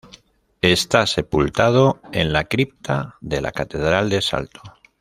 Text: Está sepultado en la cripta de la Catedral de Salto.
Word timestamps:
Está 0.63 1.05
sepultado 1.05 1.99
en 2.11 2.33
la 2.33 2.45
cripta 2.45 3.17
de 3.21 3.39
la 3.39 3.51
Catedral 3.51 4.09
de 4.09 4.23
Salto. 4.23 4.59